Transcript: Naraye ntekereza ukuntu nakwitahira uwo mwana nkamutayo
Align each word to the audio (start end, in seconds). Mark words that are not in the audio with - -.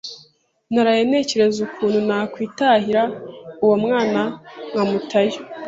Naraye 0.73 1.01
ntekereza 1.09 1.57
ukuntu 1.67 1.99
nakwitahira 2.07 3.01
uwo 3.63 3.75
mwana 3.83 4.21
nkamutayo 4.69 5.39